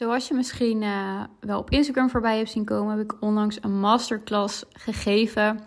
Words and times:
Zoals 0.00 0.28
je 0.28 0.34
misschien 0.34 0.82
uh, 0.82 1.20
wel 1.40 1.58
op 1.58 1.70
Instagram 1.70 2.10
voorbij 2.10 2.36
hebt 2.36 2.50
zien 2.50 2.64
komen, 2.64 2.96
heb 2.96 3.04
ik 3.04 3.22
onlangs 3.22 3.58
een 3.60 3.80
masterclass 3.80 4.64
gegeven, 4.72 5.60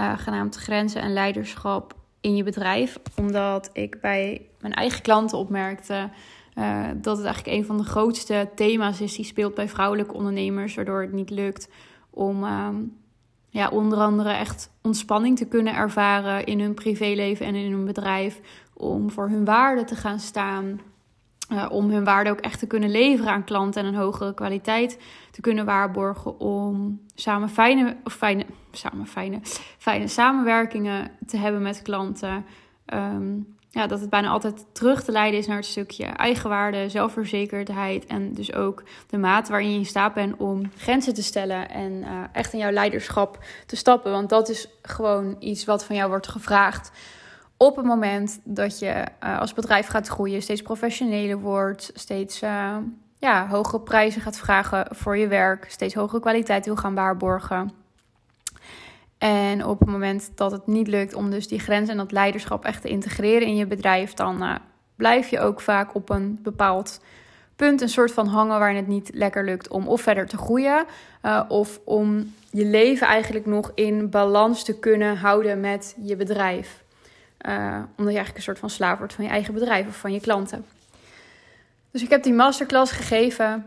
uh, 0.00 0.18
genaamd 0.18 0.56
Grenzen 0.56 1.02
en 1.02 1.12
Leiderschap 1.12 1.94
in 2.20 2.36
je 2.36 2.42
bedrijf. 2.42 2.98
Omdat 3.16 3.70
ik 3.72 4.00
bij 4.00 4.48
mijn 4.60 4.74
eigen 4.74 5.02
klanten 5.02 5.38
opmerkte 5.38 6.10
uh, 6.54 6.86
dat 6.94 7.16
het 7.16 7.26
eigenlijk 7.26 7.56
een 7.56 7.64
van 7.64 7.76
de 7.76 7.84
grootste 7.84 8.48
thema's 8.54 9.00
is 9.00 9.14
die 9.14 9.24
speelt 9.24 9.54
bij 9.54 9.68
vrouwelijke 9.68 10.14
ondernemers, 10.14 10.74
waardoor 10.74 11.00
het 11.00 11.12
niet 11.12 11.30
lukt 11.30 11.68
om 12.10 12.44
ja, 13.48 13.68
onder 13.68 13.98
andere 13.98 14.30
echt 14.30 14.70
ontspanning 14.82 15.38
te 15.38 15.46
kunnen 15.46 15.74
ervaren 15.74 16.46
in 16.46 16.60
hun 16.60 16.74
privéleven 16.74 17.46
en 17.46 17.54
in 17.54 17.72
hun 17.72 17.84
bedrijf, 17.84 18.40
om 18.74 19.10
voor 19.10 19.28
hun 19.28 19.44
waarde 19.44 19.84
te 19.84 19.96
gaan 19.96 20.20
staan 20.20 20.80
uh, 21.52 21.66
om 21.70 21.90
hun 21.90 22.04
waarde 22.04 22.30
ook 22.30 22.40
echt 22.40 22.58
te 22.58 22.66
kunnen 22.66 22.90
leveren 22.90 23.32
aan 23.32 23.44
klanten 23.44 23.82
en 23.82 23.88
een 23.88 24.00
hogere 24.00 24.34
kwaliteit 24.34 24.98
te 25.30 25.40
kunnen 25.40 25.64
waarborgen. 25.64 26.40
Om 26.40 27.00
samen 27.14 27.48
fijne, 27.48 27.96
of 28.04 28.12
fijne, 28.12 28.46
samen 28.72 29.06
fijne, 29.06 29.40
fijne 29.78 30.08
samenwerkingen 30.08 31.10
te 31.26 31.36
hebben 31.36 31.62
met 31.62 31.82
klanten. 31.82 32.44
Um, 32.94 33.58
ja, 33.72 33.86
dat 33.86 34.00
het 34.00 34.10
bijna 34.10 34.28
altijd 34.28 34.66
terug 34.72 35.02
te 35.02 35.12
leiden 35.12 35.40
is 35.40 35.46
naar 35.46 35.56
het 35.56 35.66
stukje 35.66 36.04
eigenwaarde, 36.04 36.88
zelfverzekerdheid 36.88 38.06
en 38.06 38.32
dus 38.34 38.54
ook 38.54 38.82
de 39.06 39.18
mate 39.18 39.50
waarin 39.50 39.72
je 39.72 39.78
in 39.78 39.86
staat 39.86 40.14
bent 40.14 40.36
om 40.36 40.70
grenzen 40.76 41.14
te 41.14 41.22
stellen 41.22 41.68
en 41.68 41.92
uh, 41.92 42.24
echt 42.32 42.52
in 42.52 42.58
jouw 42.58 42.70
leiderschap 42.70 43.44
te 43.66 43.76
stappen. 43.76 44.12
Want 44.12 44.28
dat 44.28 44.48
is 44.48 44.68
gewoon 44.82 45.36
iets 45.38 45.64
wat 45.64 45.84
van 45.84 45.96
jou 45.96 46.08
wordt 46.08 46.28
gevraagd 46.28 46.90
op 47.62 47.76
het 47.76 47.84
moment 47.84 48.40
dat 48.44 48.78
je 48.78 49.04
uh, 49.24 49.38
als 49.38 49.52
bedrijf 49.52 49.86
gaat 49.86 50.06
groeien, 50.06 50.42
steeds 50.42 50.62
professioneler 50.62 51.38
wordt, 51.38 51.90
steeds 51.94 52.42
uh, 52.42 52.76
ja, 53.18 53.48
hogere 53.48 53.80
prijzen 53.80 54.20
gaat 54.22 54.38
vragen 54.38 54.86
voor 54.90 55.16
je 55.16 55.28
werk, 55.28 55.66
steeds 55.70 55.94
hogere 55.94 56.20
kwaliteit 56.20 56.64
wil 56.64 56.76
gaan 56.76 56.94
waarborgen. 56.94 57.72
En 59.18 59.64
op 59.64 59.78
het 59.78 59.88
moment 59.88 60.30
dat 60.34 60.50
het 60.50 60.66
niet 60.66 60.88
lukt 60.88 61.14
om 61.14 61.30
dus 61.30 61.48
die 61.48 61.58
grens 61.58 61.88
en 61.88 61.96
dat 61.96 62.12
leiderschap 62.12 62.64
echt 62.64 62.82
te 62.82 62.88
integreren 62.88 63.46
in 63.46 63.56
je 63.56 63.66
bedrijf, 63.66 64.14
dan 64.14 64.42
uh, 64.42 64.54
blijf 64.96 65.28
je 65.28 65.40
ook 65.40 65.60
vaak 65.60 65.94
op 65.94 66.10
een 66.10 66.38
bepaald 66.42 67.00
punt 67.56 67.80
een 67.80 67.88
soort 67.88 68.12
van 68.12 68.26
hangen 68.26 68.58
waarin 68.58 68.76
het 68.76 68.88
niet 68.88 69.10
lekker 69.14 69.44
lukt 69.44 69.68
om 69.68 69.88
of 69.88 70.00
verder 70.00 70.26
te 70.26 70.36
groeien 70.36 70.84
of 71.48 71.80
om 71.84 72.34
je 72.50 72.64
leven 72.64 73.06
eigenlijk 73.06 73.46
nog 73.46 73.72
in 73.74 74.10
balans 74.10 74.64
te 74.64 74.78
kunnen 74.78 75.16
houden 75.16 75.60
met 75.60 75.96
je 76.02 76.16
bedrijf. 76.16 76.79
Uh, 77.48 77.74
omdat 77.74 77.96
je 77.96 78.04
eigenlijk 78.04 78.36
een 78.36 78.42
soort 78.42 78.58
van 78.58 78.70
slaaf 78.70 78.98
wordt 78.98 79.12
van 79.12 79.24
je 79.24 79.30
eigen 79.30 79.54
bedrijf 79.54 79.86
of 79.86 79.96
van 79.96 80.12
je 80.12 80.20
klanten. 80.20 80.64
Dus 81.90 82.02
ik 82.02 82.10
heb 82.10 82.22
die 82.22 82.32
masterclass 82.32 82.92
gegeven. 82.92 83.64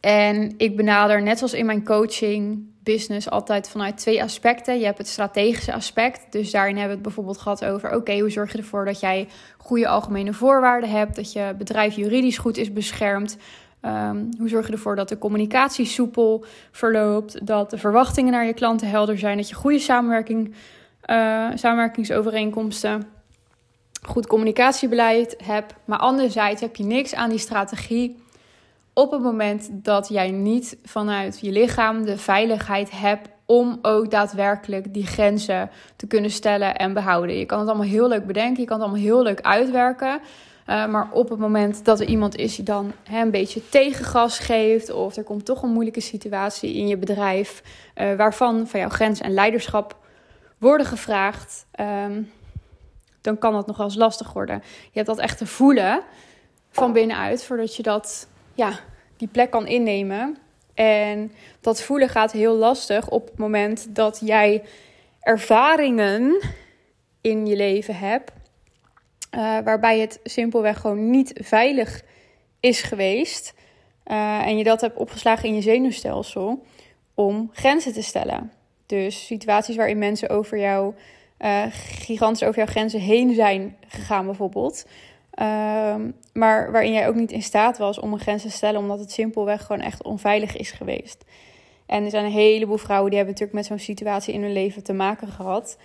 En 0.00 0.54
ik 0.56 0.76
benader, 0.76 1.22
net 1.22 1.38
zoals 1.38 1.52
in 1.52 1.66
mijn 1.66 1.84
coaching 1.84 2.66
business, 2.82 3.30
altijd 3.30 3.68
vanuit 3.68 3.96
twee 3.96 4.22
aspecten. 4.22 4.78
Je 4.78 4.84
hebt 4.84 4.98
het 4.98 5.08
strategische 5.08 5.72
aspect. 5.72 6.32
Dus 6.32 6.50
daarin 6.50 6.76
hebben 6.76 6.88
we 6.90 6.94
het 6.94 7.06
bijvoorbeeld 7.06 7.38
gehad 7.38 7.64
over: 7.64 7.94
oké, 7.94 8.18
hoe 8.18 8.30
zorg 8.30 8.52
je 8.52 8.58
ervoor 8.58 8.84
dat 8.84 9.00
jij 9.00 9.28
goede 9.58 9.88
algemene 9.88 10.32
voorwaarden 10.32 10.90
hebt? 10.90 11.16
Dat 11.16 11.32
je 11.32 11.54
bedrijf 11.58 11.94
juridisch 11.94 12.38
goed 12.38 12.56
is 12.56 12.72
beschermd. 12.72 13.36
Um, 13.82 14.28
hoe 14.38 14.48
zorg 14.48 14.66
je 14.66 14.72
ervoor 14.72 14.96
dat 14.96 15.08
de 15.08 15.18
communicatie 15.18 15.84
soepel 15.84 16.44
verloopt? 16.70 17.46
Dat 17.46 17.70
de 17.70 17.78
verwachtingen 17.78 18.32
naar 18.32 18.46
je 18.46 18.54
klanten 18.54 18.88
helder 18.88 19.18
zijn? 19.18 19.36
Dat 19.36 19.48
je 19.48 19.54
goede 19.54 19.78
samenwerking 19.78 20.54
uh, 21.10 21.48
samenwerkingsovereenkomsten, 21.54 23.08
goed 24.02 24.26
communicatiebeleid 24.26 25.36
hebt. 25.44 25.74
Maar 25.84 25.98
anderzijds 25.98 26.60
heb 26.60 26.76
je 26.76 26.84
niks 26.84 27.14
aan 27.14 27.30
die 27.30 27.38
strategie 27.38 28.22
op 28.98 29.10
het 29.10 29.22
moment 29.22 29.68
dat 29.72 30.08
jij 30.08 30.30
niet 30.30 30.76
vanuit 30.84 31.38
je 31.40 31.52
lichaam 31.52 32.04
de 32.04 32.18
veiligheid 32.18 32.90
hebt 32.90 33.28
om 33.46 33.78
ook 33.82 34.10
daadwerkelijk 34.10 34.94
die 34.94 35.06
grenzen 35.06 35.70
te 35.96 36.06
kunnen 36.06 36.30
stellen 36.30 36.76
en 36.76 36.92
behouden. 36.92 37.38
Je 37.38 37.46
kan 37.46 37.58
het 37.58 37.68
allemaal 37.68 37.86
heel 37.86 38.08
leuk 38.08 38.26
bedenken, 38.26 38.60
je 38.60 38.68
kan 38.68 38.76
het 38.76 38.88
allemaal 38.88 39.06
heel 39.06 39.22
leuk 39.22 39.40
uitwerken. 39.40 40.20
Uh, 40.66 40.86
maar 40.86 41.08
op 41.12 41.28
het 41.28 41.38
moment 41.38 41.84
dat 41.84 42.00
er 42.00 42.06
iemand 42.06 42.36
is 42.36 42.56
die 42.56 42.64
dan 42.64 42.92
hè, 43.02 43.20
een 43.20 43.30
beetje 43.30 43.68
tegengas 43.68 44.38
geeft, 44.38 44.90
of 44.90 45.16
er 45.16 45.24
komt 45.24 45.44
toch 45.44 45.62
een 45.62 45.72
moeilijke 45.72 46.00
situatie 46.00 46.74
in 46.74 46.88
je 46.88 46.96
bedrijf, 46.96 47.62
uh, 47.96 48.14
waarvan 48.14 48.66
van 48.66 48.80
jouw 48.80 48.88
grens 48.88 49.20
en 49.20 49.34
leiderschap 49.34 49.96
worden 50.58 50.86
gevraagd, 50.86 51.66
ehm, 51.70 52.22
dan 53.20 53.38
kan 53.38 53.52
dat 53.52 53.66
nog 53.66 53.76
wel 53.76 53.86
eens 53.86 53.94
lastig 53.94 54.32
worden. 54.32 54.62
Je 54.82 54.90
hebt 54.92 55.06
dat 55.06 55.18
echt 55.18 55.38
te 55.38 55.46
voelen 55.46 56.02
van 56.70 56.92
binnenuit, 56.92 57.44
voordat 57.44 57.76
je 57.76 57.82
dat, 57.82 58.28
ja, 58.54 58.78
die 59.16 59.28
plek 59.28 59.50
kan 59.50 59.66
innemen. 59.66 60.36
En 60.74 61.32
dat 61.60 61.82
voelen 61.82 62.08
gaat 62.08 62.32
heel 62.32 62.54
lastig 62.54 63.08
op 63.08 63.26
het 63.26 63.38
moment 63.38 63.94
dat 63.94 64.20
jij 64.24 64.64
ervaringen 65.20 66.40
in 67.20 67.46
je 67.46 67.56
leven 67.56 67.96
hebt, 67.96 68.32
uh, 69.34 69.58
waarbij 69.64 69.98
het 69.98 70.20
simpelweg 70.22 70.80
gewoon 70.80 71.10
niet 71.10 71.32
veilig 71.34 72.02
is 72.60 72.82
geweest. 72.82 73.54
Uh, 74.06 74.46
en 74.46 74.56
je 74.56 74.64
dat 74.64 74.80
hebt 74.80 74.96
opgeslagen 74.96 75.48
in 75.48 75.54
je 75.54 75.60
zenuwstelsel 75.60 76.64
om 77.14 77.50
grenzen 77.52 77.92
te 77.92 78.02
stellen. 78.02 78.52
Dus 78.88 79.26
situaties 79.26 79.76
waarin 79.76 79.98
mensen 79.98 80.28
over 80.28 80.58
jou, 80.58 80.94
uh, 81.38 81.62
gigantisch 81.70 82.42
over 82.42 82.56
jouw 82.56 82.66
grenzen 82.66 83.00
heen 83.00 83.34
zijn 83.34 83.76
gegaan, 83.88 84.24
bijvoorbeeld. 84.24 84.86
Um, 85.42 86.14
maar 86.32 86.72
waarin 86.72 86.92
jij 86.92 87.08
ook 87.08 87.14
niet 87.14 87.32
in 87.32 87.42
staat 87.42 87.78
was 87.78 87.98
om 87.98 88.12
een 88.12 88.20
grens 88.20 88.42
te 88.42 88.50
stellen, 88.50 88.80
omdat 88.80 88.98
het 88.98 89.12
simpelweg 89.12 89.64
gewoon 89.64 89.82
echt 89.82 90.02
onveilig 90.02 90.56
is 90.56 90.70
geweest. 90.70 91.24
En 91.86 92.04
er 92.04 92.10
zijn 92.10 92.24
een 92.24 92.30
heleboel 92.30 92.76
vrouwen 92.76 93.10
die 93.10 93.18
hebben 93.18 93.34
natuurlijk 93.38 93.68
met 93.68 93.78
zo'n 93.78 93.94
situatie 93.94 94.34
in 94.34 94.42
hun 94.42 94.52
leven 94.52 94.82
te 94.82 94.92
maken 94.92 95.28
gehad. 95.28 95.78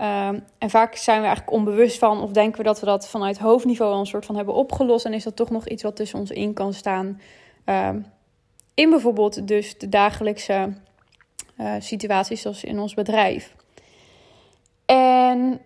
Um, 0.00 0.44
en 0.58 0.70
vaak 0.70 0.96
zijn 0.96 1.20
we 1.20 1.26
eigenlijk 1.26 1.56
onbewust 1.56 1.98
van, 1.98 2.22
of 2.22 2.30
denken 2.30 2.58
we 2.58 2.64
dat 2.64 2.80
we 2.80 2.86
dat 2.86 3.08
vanuit 3.08 3.38
hoofdniveau 3.38 3.98
een 3.98 4.06
soort 4.06 4.26
van 4.26 4.36
hebben 4.36 4.54
opgelost. 4.54 5.04
En 5.04 5.12
is 5.12 5.24
dat 5.24 5.36
toch 5.36 5.50
nog 5.50 5.68
iets 5.68 5.82
wat 5.82 5.96
tussen 5.96 6.18
ons 6.18 6.30
in 6.30 6.52
kan 6.52 6.72
staan. 6.72 7.20
Um, 7.64 8.06
in 8.74 8.90
bijvoorbeeld 8.90 9.48
dus 9.48 9.78
de 9.78 9.88
dagelijkse 9.88 10.72
uh, 11.60 11.74
situaties 11.78 12.40
zoals 12.40 12.64
in 12.64 12.78
ons 12.78 12.94
bedrijf. 12.94 13.54
En 14.86 15.60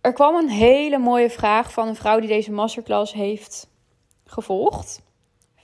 er 0.00 0.12
kwam 0.12 0.34
een 0.34 0.48
hele 0.50 0.98
mooie 0.98 1.30
vraag 1.30 1.72
van 1.72 1.88
een 1.88 1.96
vrouw 1.96 2.20
die 2.20 2.28
deze 2.28 2.52
masterclass 2.52 3.12
heeft 3.12 3.68
gevolgd. 4.24 5.02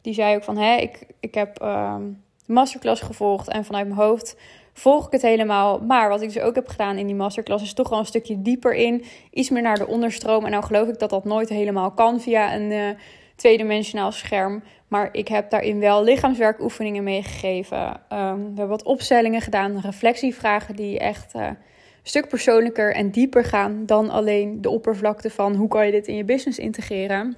Die 0.03 0.15
zei 0.15 0.37
ook 0.37 0.45
van, 0.45 0.57
hé, 0.57 0.77
ik, 0.77 1.07
ik 1.21 1.35
heb 1.35 1.63
uh, 1.63 1.97
de 2.47 2.53
masterclass 2.53 3.03
gevolgd 3.03 3.49
en 3.49 3.65
vanuit 3.65 3.87
mijn 3.87 4.01
hoofd 4.01 4.37
volg 4.73 5.07
ik 5.07 5.13
het 5.13 5.23
helemaal. 5.23 5.79
Maar 5.79 6.09
wat 6.09 6.23
ik 6.23 6.33
dus 6.33 6.43
ook 6.43 6.55
heb 6.55 6.69
gedaan 6.69 6.97
in 6.97 7.07
die 7.07 7.15
masterclass 7.15 7.63
is 7.63 7.75
toch 7.75 7.89
wel 7.89 7.99
een 7.99 8.07
stukje 8.07 8.43
dieper 8.43 8.75
in. 8.75 9.05
Iets 9.31 9.51
meer 9.51 9.63
naar 9.63 9.79
de 9.79 9.87
onderstroom. 9.87 10.45
En 10.45 10.51
nou 10.51 10.65
geloof 10.65 10.89
ik 10.89 10.99
dat 10.99 11.11
dat 11.11 11.25
nooit 11.25 11.49
helemaal 11.49 11.91
kan 11.91 12.21
via 12.21 12.55
een 12.55 12.71
uh, 12.71 12.89
tweedimensionaal 13.37 14.13
scherm. 14.13 14.63
Maar 14.89 15.09
ik 15.13 15.29
heb 15.29 15.51
daarin 15.51 15.81
wel 15.81 16.05
lichaamswerkoefeningen 16.05 17.05
meegegeven. 17.05 17.89
Um, 17.89 17.97
we 18.09 18.45
hebben 18.47 18.69
wat 18.69 18.83
opstellingen 18.83 19.41
gedaan, 19.41 19.81
reflectievragen 19.81 20.77
die 20.77 20.99
echt 20.99 21.35
uh, 21.35 21.43
een 21.43 21.57
stuk 22.03 22.29
persoonlijker 22.29 22.95
en 22.95 23.11
dieper 23.11 23.45
gaan 23.45 23.87
dan 23.87 24.11
alleen 24.11 24.61
de 24.63 24.71
oppervlakte 24.71 25.31
van 25.31 25.55
hoe 25.55 25.69
kan 25.69 25.87
je 25.87 25.93
dit 25.93 26.07
in 26.07 26.17
je 26.17 26.25
business 26.25 26.59
integreren. 26.59 27.37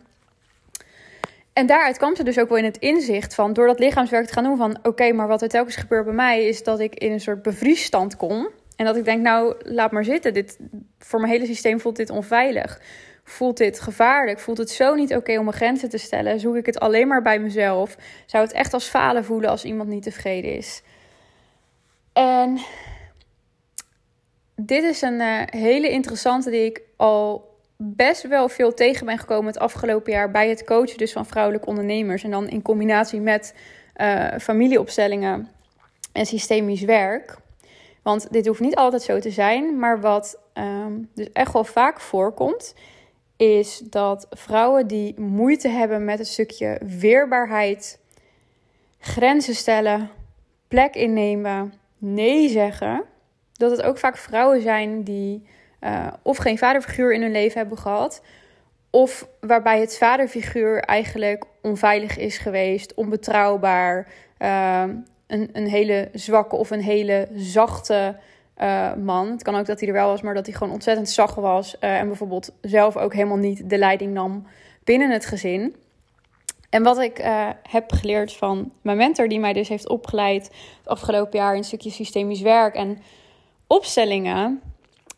En 1.53 1.67
daaruit 1.67 1.97
kwam 1.97 2.17
ze 2.17 2.25
dus 2.25 2.39
ook 2.39 2.49
wel 2.49 2.59
in 2.59 2.65
het 2.65 2.77
inzicht 2.77 3.35
van 3.35 3.53
door 3.53 3.67
dat 3.67 3.79
lichaamswerk 3.79 4.27
te 4.27 4.33
gaan 4.33 4.45
doen 4.45 4.57
van 4.57 4.79
oké, 4.83 5.13
maar 5.13 5.29
wat 5.29 5.43
er 5.43 5.49
telkens 5.49 5.77
gebeurt 5.77 6.05
bij 6.05 6.15
mij 6.15 6.45
is 6.45 6.63
dat 6.63 6.81
ik 6.81 6.95
in 6.95 7.13
een 7.13 7.21
soort 7.21 7.43
bevriesstand 7.43 8.17
kom. 8.17 8.49
En 8.77 8.85
dat 8.85 8.97
ik 8.97 9.05
denk, 9.05 9.23
nou, 9.23 9.55
laat 9.59 9.93
maar 9.93 10.05
zitten. 10.05 10.35
Dit, 10.35 10.59
voor 10.99 11.21
mijn 11.21 11.33
hele 11.33 11.47
systeem 11.47 11.81
voelt 11.81 11.97
dit 11.97 12.11
onveilig 12.11 12.81
voelt 13.29 13.57
dit 13.57 13.81
gevaarlijk? 13.81 14.39
Voelt 14.39 14.59
het 14.59 14.71
zo 14.71 14.95
niet 14.95 15.15
oké 15.15 15.39
om 15.39 15.45
mijn 15.45 15.57
grenzen 15.57 15.89
te 15.89 15.99
stellen? 15.99 16.41
Zoek 16.41 16.57
ik 16.57 16.67
het 16.67 16.81
alleen 16.81 17.09
maar 17.09 17.23
bij 17.23 17.39
mezelf? 17.39 17.97
Zou 18.27 18.45
het 18.45 18.53
echt 18.53 18.75
als 18.75 18.85
falen 18.85 19.25
voelen 19.25 19.51
als 19.51 19.65
iemand 19.65 19.89
niet 19.89 20.03
tevreden 20.03 20.57
is? 20.57 20.83
En 22.13 22.59
dit 24.57 24.83
is 24.83 25.03
een 25.03 25.21
uh, 25.21 25.43
hele 25.45 25.91
interessante 25.91 26.51
die 26.51 26.65
ik 26.65 26.83
al 26.97 27.57
best 27.77 28.29
wel 28.29 28.49
veel 28.49 28.75
tegen 28.75 29.07
ben 29.07 29.19
gekomen 29.19 29.47
het 29.47 29.59
afgelopen 29.59 30.13
jaar 30.13 30.31
bij 30.31 30.49
het 30.49 30.65
coachen 30.65 30.99
dus 30.99 31.13
van 31.13 31.27
vrouwelijke 31.27 31.69
ondernemers. 31.69 32.25
En 32.25 32.31
dan 32.31 32.49
in 32.49 32.63
combinatie 32.63 33.21
met 33.21 33.55
uh, 33.97 34.27
familieopstellingen 34.39 35.49
en 36.13 36.27
systemisch 36.27 36.83
werk. 36.83 37.37
Want 38.03 38.33
dit 38.33 38.47
hoeft 38.47 38.61
niet 38.61 38.77
altijd 38.77 39.03
zo 39.03 39.19
te 39.19 39.31
zijn, 39.31 39.79
maar 39.79 40.01
wat 40.01 40.39
um, 40.55 41.11
dus 41.15 41.33
echt 41.33 41.53
wel 41.53 41.65
vaak 41.65 42.01
voorkomt, 42.01 42.75
is 43.39 43.79
dat 43.79 44.27
vrouwen 44.31 44.87
die 44.87 45.21
moeite 45.21 45.69
hebben 45.69 46.05
met 46.05 46.19
een 46.19 46.27
stukje 46.27 46.81
weerbaarheid, 46.99 47.99
grenzen 48.99 49.55
stellen, 49.55 50.11
plek 50.69 50.95
innemen, 50.95 51.73
nee 51.99 52.49
zeggen, 52.49 53.05
dat 53.53 53.71
het 53.71 53.83
ook 53.83 53.99
vaak 53.99 54.17
vrouwen 54.17 54.63
zijn 54.63 55.03
die 55.03 55.47
uh, 55.81 56.07
of 56.23 56.37
geen 56.37 56.59
vaderfiguur 56.59 57.13
in 57.13 57.23
hun 57.23 57.33
leven 57.33 57.59
hebben 57.59 57.79
gehad, 57.79 58.23
Of 58.91 59.29
waarbij 59.41 59.81
het 59.81 59.99
vaderfiguur 59.99 60.81
eigenlijk 60.81 61.45
onveilig 61.63 62.17
is 62.17 62.39
geweest, 62.39 62.95
onbetrouwbaar, 62.95 64.09
uh, 64.39 64.83
een, 65.27 65.49
een 65.53 65.67
hele 65.67 66.09
zwakke 66.13 66.57
of 66.57 66.71
een 66.71 66.83
hele 66.83 67.29
zachte 67.35 68.17
uh, 68.63 68.95
man. 68.95 69.31
Het 69.31 69.43
kan 69.43 69.55
ook 69.55 69.67
dat 69.67 69.79
hij 69.79 69.89
er 69.89 69.95
wel 69.95 70.09
was, 70.09 70.23
maar 70.23 70.35
dat 70.35 70.47
hij 70.47 70.55
gewoon 70.55 70.73
ontzettend 70.73 71.11
zacht 71.11 71.35
was. 71.35 71.77
Uh, 71.81 71.99
en 71.99 72.07
bijvoorbeeld 72.07 72.51
zelf 72.61 72.97
ook 72.97 73.15
helemaal 73.15 73.37
niet 73.37 73.71
de 73.71 73.79
leiding 73.79 74.13
nam 74.13 74.47
binnen 74.85 75.11
het 75.11 75.27
gezin. 75.27 75.75
En 76.71 76.83
wat 76.83 76.99
ik 76.99 77.19
uh, 77.19 77.49
heb 77.63 77.93
geleerd 77.93 78.33
van 78.33 78.73
mijn 78.83 78.97
mentor, 78.97 79.29
die 79.29 79.41
mij 79.41 79.53
dus 79.53 79.69
heeft 79.69 79.89
opgeleid 79.89 80.45
het 80.79 80.89
afgelopen 80.89 81.39
jaar 81.39 81.53
in 81.53 81.59
een 81.59 81.65
stukje 81.65 81.91
systemisch 81.91 82.41
werk 82.41 82.75
en 82.75 82.99
opstellingen, 83.67 84.61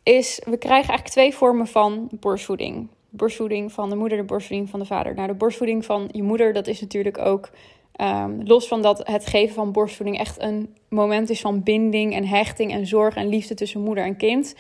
is 0.03 0.41
we 0.45 0.57
krijgen 0.57 0.89
eigenlijk 0.89 1.09
twee 1.09 1.35
vormen 1.35 1.67
van 1.67 2.09
borstvoeding. 2.11 2.89
Borstvoeding 3.09 3.73
van 3.73 3.91
de 3.91 3.97
moeder, 3.97 4.19
de 4.19 4.25
borstvoeding 4.25 4.71
van 4.71 4.81
de 4.81 4.87
vader. 4.87 5.15
Nou, 5.15 5.29
de 5.29 5.35
borstvoeding 5.35 5.85
van 5.85 6.09
je 6.13 6.23
moeder, 6.23 6.53
dat 6.53 6.67
is 6.67 6.81
natuurlijk 6.81 7.19
ook 7.19 7.51
um, 8.01 8.41
los 8.45 8.69
van 8.69 8.83
dat 8.83 9.07
het 9.07 9.27
geven 9.27 9.55
van 9.55 9.73
borstvoeding 9.73 10.19
echt 10.19 10.43
een 10.43 10.77
moment 10.89 11.31
is 11.31 11.41
van 11.41 11.63
binding 11.63 12.15
en 12.15 12.27
hechting 12.27 12.73
en 12.73 12.87
zorg 12.87 13.15
en 13.15 13.29
liefde 13.29 13.55
tussen 13.55 13.81
moeder 13.81 14.05
en 14.05 14.17
kind. 14.17 14.55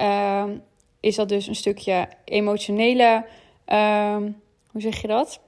Um, 0.00 0.62
is 1.00 1.16
dat 1.16 1.28
dus 1.28 1.46
een 1.46 1.54
stukje 1.54 2.08
emotionele, 2.24 3.24
um, 3.66 4.36
hoe 4.70 4.80
zeg 4.80 5.00
je 5.00 5.08
dat? 5.08 5.40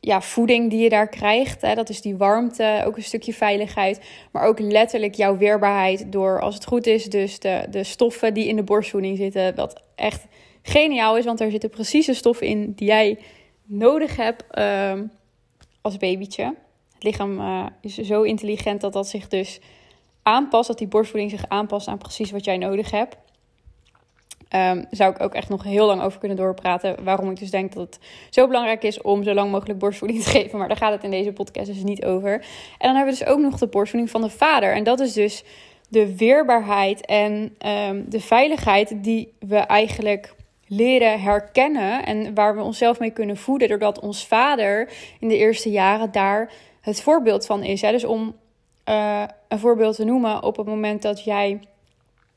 ja, 0.00 0.20
voeding 0.20 0.70
die 0.70 0.82
je 0.82 0.88
daar 0.88 1.08
krijgt. 1.08 1.62
Hè, 1.62 1.74
dat 1.74 1.88
is 1.88 2.00
die 2.00 2.16
warmte, 2.16 2.82
ook 2.86 2.96
een 2.96 3.02
stukje 3.02 3.34
veiligheid. 3.34 4.00
Maar 4.30 4.46
ook 4.46 4.58
letterlijk 4.58 5.14
jouw 5.14 5.36
weerbaarheid 5.36 6.12
door, 6.12 6.40
als 6.40 6.54
het 6.54 6.66
goed 6.66 6.86
is, 6.86 7.04
dus 7.04 7.38
de, 7.38 7.66
de 7.70 7.84
stoffen 7.84 8.34
die 8.34 8.46
in 8.46 8.56
de 8.56 8.62
borstvoeding 8.62 9.16
zitten. 9.16 9.54
Wat 9.54 9.82
echt 9.94 10.26
geniaal 10.62 11.16
is, 11.16 11.24
want 11.24 11.40
er 11.40 11.50
zitten 11.50 11.70
precies 11.70 12.06
de 12.06 12.14
stoffen 12.14 12.46
in 12.46 12.72
die 12.72 12.86
jij 12.86 13.18
nodig 13.64 14.16
hebt 14.16 14.44
als 15.80 15.96
babytje. 15.96 16.54
Het 16.94 17.02
lichaam 17.02 17.38
uh, 17.38 17.66
is 17.80 17.94
zo 17.94 18.22
intelligent 18.22 18.80
dat 18.80 18.92
dat 18.92 19.08
zich 19.08 19.28
dus 19.28 19.60
aanpast, 20.22 20.68
dat 20.68 20.78
die 20.78 20.88
borstvoeding 20.88 21.30
zich 21.30 21.48
aanpast 21.48 21.88
aan 21.88 21.98
precies 21.98 22.30
wat 22.30 22.44
jij 22.44 22.58
nodig 22.58 22.90
hebt. 22.90 23.16
Um, 24.54 24.86
zou 24.90 25.10
ik 25.12 25.20
ook 25.20 25.34
echt 25.34 25.48
nog 25.48 25.62
heel 25.62 25.86
lang 25.86 26.02
over 26.02 26.18
kunnen 26.18 26.36
doorpraten. 26.36 27.04
Waarom 27.04 27.30
ik 27.30 27.38
dus 27.38 27.50
denk 27.50 27.72
dat 27.72 27.86
het 27.86 27.98
zo 28.30 28.46
belangrijk 28.46 28.82
is 28.82 29.02
om 29.02 29.22
zo 29.22 29.34
lang 29.34 29.50
mogelijk 29.50 29.78
borstvoeding 29.78 30.22
te 30.24 30.30
geven. 30.30 30.58
Maar 30.58 30.68
daar 30.68 30.76
gaat 30.76 30.92
het 30.92 31.04
in 31.04 31.10
deze 31.10 31.32
podcast 31.32 31.66
dus 31.66 31.82
niet 31.82 32.04
over. 32.04 32.32
En 32.32 32.42
dan 32.78 32.94
hebben 32.94 33.14
we 33.14 33.18
dus 33.18 33.28
ook 33.28 33.38
nog 33.38 33.58
de 33.58 33.66
borstvoeding 33.66 34.10
van 34.10 34.20
de 34.22 34.30
vader. 34.30 34.72
En 34.74 34.84
dat 34.84 35.00
is 35.00 35.12
dus 35.12 35.44
de 35.88 36.16
weerbaarheid 36.16 37.06
en 37.06 37.56
um, 37.66 38.04
de 38.08 38.20
veiligheid 38.20 39.04
die 39.04 39.32
we 39.38 39.56
eigenlijk 39.56 40.34
leren 40.72 41.20
herkennen. 41.20 42.06
En 42.06 42.34
waar 42.34 42.56
we 42.56 42.62
onszelf 42.62 42.98
mee 42.98 43.10
kunnen 43.10 43.36
voeden. 43.36 43.68
Doordat 43.68 44.00
ons 44.00 44.26
vader 44.26 44.92
in 45.20 45.28
de 45.28 45.36
eerste 45.36 45.70
jaren 45.70 46.12
daar 46.12 46.52
het 46.80 47.02
voorbeeld 47.02 47.46
van 47.46 47.62
is. 47.62 47.80
Dus 47.80 48.04
om 48.04 48.36
uh, 48.88 49.22
een 49.48 49.58
voorbeeld 49.58 49.96
te 49.96 50.04
noemen, 50.04 50.42
op 50.42 50.56
het 50.56 50.66
moment 50.66 51.02
dat 51.02 51.24
jij 51.24 51.60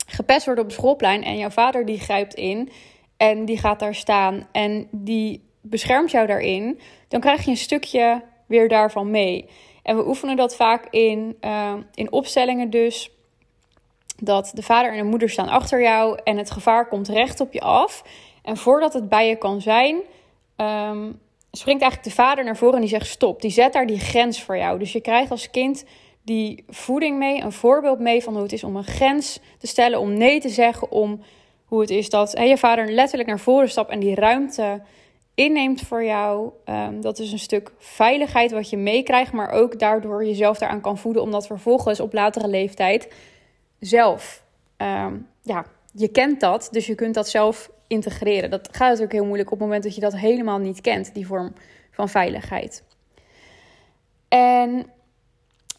gepest 0.07 0.45
wordt 0.45 0.59
op 0.59 0.65
het 0.65 0.75
schoolplein 0.75 1.23
en 1.23 1.37
jouw 1.37 1.49
vader 1.49 1.85
die 1.85 1.99
grijpt 1.99 2.33
in 2.33 2.69
en 3.17 3.45
die 3.45 3.57
gaat 3.57 3.79
daar 3.79 3.95
staan 3.95 4.47
en 4.51 4.87
die 4.91 5.41
beschermt 5.61 6.11
jou 6.11 6.27
daarin, 6.27 6.79
dan 7.07 7.19
krijg 7.19 7.43
je 7.43 7.51
een 7.51 7.57
stukje 7.57 8.21
weer 8.47 8.67
daarvan 8.67 9.11
mee. 9.11 9.49
En 9.83 9.97
we 9.97 10.07
oefenen 10.07 10.35
dat 10.35 10.55
vaak 10.55 10.87
in, 10.89 11.37
uh, 11.41 11.73
in 11.93 12.11
opstellingen 12.11 12.69
dus. 12.69 13.11
Dat 14.23 14.51
de 14.53 14.63
vader 14.63 14.91
en 14.91 14.97
de 14.97 15.03
moeder 15.03 15.29
staan 15.29 15.49
achter 15.49 15.81
jou 15.81 16.19
en 16.23 16.37
het 16.37 16.51
gevaar 16.51 16.87
komt 16.87 17.07
recht 17.07 17.39
op 17.39 17.53
je 17.53 17.61
af. 17.61 18.03
En 18.43 18.57
voordat 18.57 18.93
het 18.93 19.09
bij 19.09 19.27
je 19.27 19.35
kan 19.35 19.61
zijn, 19.61 19.95
um, 20.57 21.19
springt 21.51 21.81
eigenlijk 21.81 22.03
de 22.03 22.21
vader 22.23 22.43
naar 22.43 22.57
voren 22.57 22.75
en 22.75 22.81
die 22.81 22.89
zegt 22.89 23.07
stop. 23.07 23.41
Die 23.41 23.51
zet 23.51 23.73
daar 23.73 23.87
die 23.87 23.99
grens 23.99 24.43
voor 24.43 24.57
jou. 24.57 24.79
Dus 24.79 24.91
je 24.91 25.01
krijgt 25.01 25.31
als 25.31 25.49
kind 25.49 25.85
die 26.21 26.63
voeding 26.69 27.17
mee, 27.17 27.41
een 27.41 27.51
voorbeeld 27.51 27.99
mee 27.99 28.23
van 28.23 28.33
hoe 28.33 28.43
het 28.43 28.53
is 28.53 28.63
om 28.63 28.75
een 28.75 28.83
grens 28.83 29.39
te 29.57 29.67
stellen, 29.67 29.99
om 29.99 30.13
nee 30.13 30.39
te 30.39 30.49
zeggen, 30.49 30.91
om 30.91 31.21
hoe 31.65 31.81
het 31.81 31.89
is 31.89 32.09
dat 32.09 32.31
hè, 32.31 32.43
je 32.43 32.57
vader 32.57 32.91
letterlijk 32.91 33.29
naar 33.29 33.39
voren 33.39 33.69
stapt 33.69 33.91
en 33.91 33.99
die 33.99 34.15
ruimte 34.15 34.81
inneemt 35.35 35.81
voor 35.81 36.03
jou. 36.03 36.51
Um, 36.65 37.01
dat 37.01 37.19
is 37.19 37.31
een 37.31 37.39
stuk 37.39 37.71
veiligheid 37.77 38.51
wat 38.51 38.69
je 38.69 38.77
meekrijgt, 38.77 39.33
maar 39.33 39.49
ook 39.49 39.79
daardoor 39.79 40.25
jezelf 40.25 40.57
daaraan 40.57 40.81
kan 40.81 40.97
voeden, 40.97 41.21
omdat 41.21 41.47
vervolgens 41.47 41.99
op 41.99 42.13
latere 42.13 42.47
leeftijd 42.47 43.07
zelf, 43.85 44.43
um, 44.77 45.27
ja, 45.41 45.65
je 45.91 46.07
kent 46.07 46.39
dat, 46.39 46.67
dus 46.71 46.85
je 46.85 46.95
kunt 46.95 47.13
dat 47.13 47.29
zelf 47.29 47.71
integreren. 47.87 48.49
Dat 48.49 48.67
gaat 48.71 48.87
natuurlijk 48.87 49.11
heel 49.11 49.25
moeilijk 49.25 49.51
op 49.51 49.57
het 49.57 49.67
moment 49.67 49.83
dat 49.83 49.95
je 49.95 50.01
dat 50.01 50.17
helemaal 50.17 50.59
niet 50.59 50.81
kent, 50.81 51.13
die 51.13 51.27
vorm 51.27 51.53
van 51.91 52.09
veiligheid. 52.09 52.83
En 54.27 54.85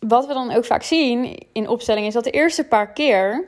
wat 0.00 0.26
we 0.26 0.32
dan 0.32 0.52
ook 0.52 0.64
vaak 0.64 0.82
zien 0.82 1.46
in 1.52 1.68
opstellingen 1.68 2.08
is 2.08 2.14
dat 2.14 2.24
de 2.24 2.30
eerste 2.30 2.64
paar 2.64 2.92
keer, 2.92 3.44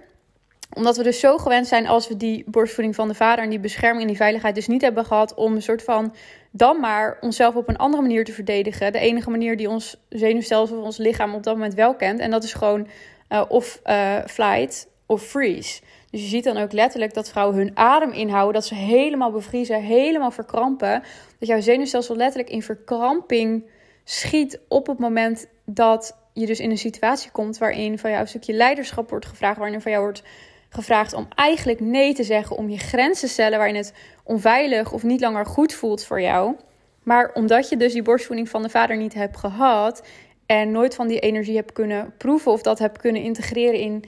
omdat 0.72 0.96
we 0.96 1.02
dus 1.02 1.20
zo 1.20 1.38
gewend 1.38 1.66
zijn 1.66 1.86
als 1.86 2.08
we 2.08 2.16
die 2.16 2.44
borstvoeding 2.46 2.94
van 2.94 3.08
de 3.08 3.14
vader 3.14 3.44
en 3.44 3.50
die 3.50 3.60
bescherming 3.60 4.00
en 4.00 4.06
die 4.06 4.16
veiligheid 4.16 4.54
dus 4.54 4.66
niet 4.66 4.82
hebben 4.82 5.04
gehad 5.04 5.34
om 5.34 5.54
een 5.54 5.62
soort 5.62 5.82
van 5.82 6.14
dan 6.50 6.80
maar 6.80 7.18
onszelf 7.20 7.54
op 7.54 7.68
een 7.68 7.76
andere 7.76 8.02
manier 8.02 8.24
te 8.24 8.32
verdedigen. 8.32 8.92
De 8.92 8.98
enige 8.98 9.30
manier 9.30 9.56
die 9.56 9.68
ons 9.68 9.96
zenuwstelsel 10.08 10.78
of 10.78 10.84
ons 10.84 10.96
lichaam 10.96 11.34
op 11.34 11.42
dat 11.42 11.54
moment 11.54 11.74
wel 11.74 11.94
kent. 11.94 12.20
En 12.20 12.30
dat 12.30 12.44
is 12.44 12.52
gewoon 12.52 12.88
uh, 13.28 13.42
of 13.48 13.80
uh, 13.84 14.18
flight 14.26 14.88
of 15.06 15.22
freeze. 15.22 15.80
Dus 16.10 16.20
je 16.20 16.26
ziet 16.26 16.44
dan 16.44 16.56
ook 16.56 16.72
letterlijk 16.72 17.14
dat 17.14 17.30
vrouwen 17.30 17.56
hun 17.56 17.70
adem 17.74 18.12
inhouden, 18.12 18.54
dat 18.54 18.66
ze 18.66 18.74
helemaal 18.74 19.30
bevriezen, 19.30 19.82
helemaal 19.82 20.30
verkrampen. 20.30 21.02
Dat 21.38 21.48
jouw 21.48 21.60
zenuwstelsel 21.60 22.16
letterlijk 22.16 22.50
in 22.50 22.62
verkramping 22.62 23.64
schiet 24.04 24.60
op 24.68 24.86
het 24.86 24.98
moment 24.98 25.46
dat 25.64 26.16
je 26.32 26.46
dus 26.46 26.60
in 26.60 26.70
een 26.70 26.78
situatie 26.78 27.30
komt 27.30 27.58
waarin 27.58 27.98
van 27.98 28.10
jou 28.10 28.22
een 28.22 28.28
stukje 28.28 28.52
leiderschap 28.52 29.10
wordt 29.10 29.26
gevraagd, 29.26 29.58
waarin 29.58 29.80
van 29.80 29.92
jou 29.92 30.04
wordt 30.04 30.22
gevraagd 30.68 31.12
om 31.12 31.28
eigenlijk 31.34 31.80
nee 31.80 32.14
te 32.14 32.22
zeggen, 32.22 32.56
om 32.56 32.68
je 32.68 32.78
grenzen 32.78 33.26
te 33.26 33.32
stellen 33.32 33.58
waarin 33.58 33.76
het 33.76 33.92
onveilig 34.24 34.92
of 34.92 35.02
niet 35.02 35.20
langer 35.20 35.46
goed 35.46 35.72
voelt 35.74 36.04
voor 36.04 36.20
jou. 36.20 36.56
Maar 37.02 37.30
omdat 37.34 37.68
je 37.68 37.76
dus 37.76 37.92
die 37.92 38.02
borstvoeding 38.02 38.48
van 38.48 38.62
de 38.62 38.68
vader 38.68 38.96
niet 38.96 39.14
hebt 39.14 39.36
gehad 39.36 40.02
en 40.46 40.70
nooit 40.70 40.94
van 40.94 41.08
die 41.08 41.20
energie 41.20 41.56
hebt 41.56 41.72
kunnen 41.72 42.14
proeven 42.18 42.52
of 42.52 42.62
dat 42.62 42.78
hebt 42.78 42.98
kunnen 42.98 43.22
integreren 43.22 43.80
in, 43.80 44.04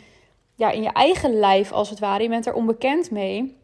ja, 0.54 0.70
in 0.70 0.82
je 0.82 0.92
eigen 0.92 1.38
lijf 1.38 1.72
als 1.72 1.90
het 1.90 1.98
ware, 1.98 2.22
je 2.22 2.28
bent 2.28 2.46
er 2.46 2.54
onbekend 2.54 3.10
mee, 3.10 3.56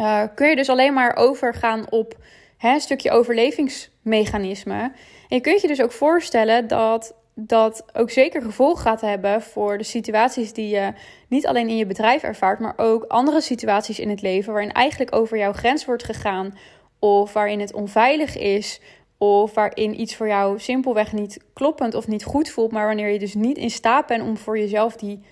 uh, 0.00 0.22
kun 0.34 0.48
je 0.48 0.56
dus 0.56 0.68
alleen 0.68 0.94
maar 0.94 1.16
overgaan 1.16 1.90
op 1.90 2.16
hè, 2.56 2.72
een 2.72 2.80
stukje 2.80 3.10
overlevingsmechanisme. 3.10 4.92
En 5.28 5.36
je 5.36 5.40
kunt 5.40 5.60
je 5.60 5.68
dus 5.68 5.82
ook 5.82 5.92
voorstellen 5.92 6.68
dat 6.68 7.14
dat 7.34 7.84
ook 7.92 8.10
zeker 8.10 8.42
gevolg 8.42 8.82
gaat 8.82 9.00
hebben 9.00 9.42
voor 9.42 9.78
de 9.78 9.84
situaties 9.84 10.52
die 10.52 10.68
je 10.68 10.92
niet 11.28 11.46
alleen 11.46 11.68
in 11.68 11.76
je 11.76 11.86
bedrijf 11.86 12.22
ervaart, 12.22 12.58
maar 12.58 12.74
ook 12.76 13.04
andere 13.04 13.40
situaties 13.40 13.98
in 13.98 14.10
het 14.10 14.22
leven 14.22 14.52
waarin 14.52 14.72
eigenlijk 14.72 15.14
over 15.14 15.38
jouw 15.38 15.52
grens 15.52 15.84
wordt 15.84 16.04
gegaan, 16.04 16.58
of 16.98 17.32
waarin 17.32 17.60
het 17.60 17.72
onveilig 17.72 18.36
is, 18.36 18.80
of 19.24 19.54
waarin 19.54 20.00
iets 20.00 20.16
voor 20.16 20.26
jou 20.26 20.58
simpelweg 20.58 21.12
niet 21.12 21.44
kloppend 21.52 21.94
of 21.94 22.06
niet 22.06 22.24
goed 22.24 22.50
voelt, 22.50 22.72
maar 22.72 22.86
wanneer 22.86 23.08
je 23.08 23.18
dus 23.18 23.34
niet 23.34 23.56
in 23.56 23.70
staat 23.70 24.06
bent 24.06 24.22
om 24.22 24.36
voor 24.36 24.58
jezelf 24.58 24.96
die 24.96 25.22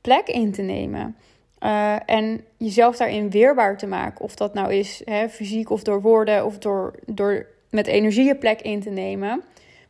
plek 0.00 0.28
in 0.28 0.52
te 0.52 0.62
nemen. 0.62 1.16
Uh, 1.60 2.10
en 2.10 2.44
jezelf 2.56 2.96
daarin 2.96 3.30
weerbaar 3.30 3.76
te 3.76 3.86
maken. 3.86 4.24
Of 4.24 4.34
dat 4.34 4.54
nou 4.54 4.74
is 4.74 5.02
hè, 5.04 5.28
fysiek 5.28 5.70
of 5.70 5.82
door 5.82 6.00
woorden 6.00 6.44
of 6.44 6.58
door, 6.58 6.94
door 7.06 7.46
met 7.70 7.86
energie 7.86 8.24
je 8.24 8.36
plek 8.36 8.60
in 8.60 8.80
te 8.80 8.90
nemen. 8.90 9.42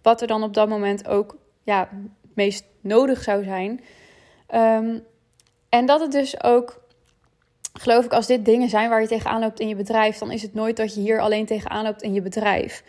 Wat 0.02 0.20
er 0.20 0.26
dan 0.26 0.42
op 0.42 0.54
dat 0.54 0.68
moment 0.68 1.08
ook 1.08 1.36
ja, 1.62 1.88
het 1.90 2.34
meest 2.34 2.64
nodig 2.80 3.22
zou 3.22 3.44
zijn. 3.44 3.80
Um, 4.54 5.04
en 5.68 5.86
dat 5.86 6.00
het 6.00 6.12
dus 6.12 6.42
ook, 6.42 6.80
geloof 7.72 8.04
ik, 8.04 8.12
als 8.12 8.26
dit 8.26 8.44
dingen 8.44 8.68
zijn 8.68 8.88
waar 8.88 9.00
je 9.00 9.08
tegenaan 9.08 9.40
loopt 9.40 9.60
in 9.60 9.68
je 9.68 9.76
bedrijf, 9.76 10.18
dan 10.18 10.30
is 10.30 10.42
het 10.42 10.54
nooit 10.54 10.76
dat 10.76 10.94
je 10.94 11.00
hier 11.00 11.20
alleen 11.20 11.46
tegenaan 11.46 11.84
loopt 11.84 12.02
in 12.02 12.12
je 12.12 12.22
bedrijf. 12.22 12.82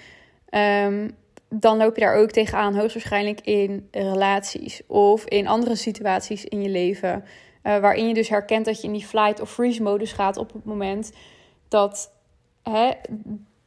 Um, 0.49 1.15
dan 1.49 1.77
loop 1.77 1.95
je 1.95 2.01
daar 2.01 2.15
ook 2.15 2.31
tegenaan, 2.31 2.75
hoogstwaarschijnlijk 2.75 3.41
in 3.41 3.87
relaties 3.91 4.81
of 4.87 5.25
in 5.25 5.47
andere 5.47 5.75
situaties 5.75 6.45
in 6.45 6.61
je 6.61 6.69
leven. 6.69 7.23
Uh, 7.63 7.77
waarin 7.77 8.07
je 8.07 8.13
dus 8.13 8.29
herkent 8.29 8.65
dat 8.65 8.81
je 8.81 8.87
in 8.87 8.93
die 8.93 9.05
flight 9.05 9.41
of 9.41 9.51
freeze 9.51 9.81
modus 9.81 10.11
gaat 10.11 10.37
op 10.37 10.53
het 10.53 10.65
moment 10.65 11.11
dat, 11.67 12.11
hè, 12.63 12.91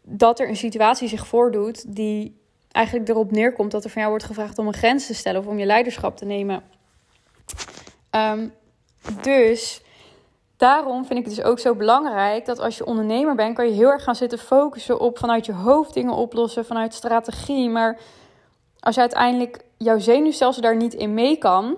dat 0.03 0.41
er 0.41 0.49
een 0.49 0.57
situatie 0.57 1.09
zich 1.09 1.27
voordoet 1.27 1.97
die 1.97 2.39
eigenlijk 2.71 3.09
erop 3.09 3.31
neerkomt 3.31 3.71
dat 3.71 3.85
er 3.85 3.91
van 3.91 4.01
jou 4.01 4.13
wordt 4.13 4.27
gevraagd 4.27 4.59
om 4.59 4.67
een 4.67 4.75
grens 4.75 5.07
te 5.07 5.15
stellen 5.15 5.41
of 5.41 5.47
om 5.47 5.59
je 5.59 5.67
leiderschap 5.67 6.17
te 6.17 6.25
nemen. 6.25 6.63
Um, 8.11 8.53
dus 9.23 9.83
daarom 10.61 11.05
vind 11.05 11.19
ik 11.19 11.25
het 11.25 11.35
dus 11.35 11.45
ook 11.45 11.59
zo 11.59 11.75
belangrijk 11.75 12.47
dat 12.47 12.59
als 12.59 12.77
je 12.77 12.87
ondernemer 12.87 13.35
bent, 13.35 13.55
kan 13.55 13.67
je 13.67 13.73
heel 13.73 13.91
erg 13.91 14.03
gaan 14.03 14.15
zitten 14.15 14.39
focussen 14.39 15.01
op 15.01 15.19
vanuit 15.19 15.47
je 15.47 15.53
hoofd 15.53 15.95
dingen 15.95 16.15
oplossen, 16.15 16.65
vanuit 16.65 16.95
strategie. 16.95 17.69
Maar 17.69 17.99
als 18.81 18.95
je 18.95 19.01
uiteindelijk 19.01 19.65
jouw 19.77 19.99
zenuwstelsel 19.99 20.63
daar 20.63 20.77
niet 20.77 20.95
in 20.95 21.15
mee 21.15 21.37
kan, 21.37 21.77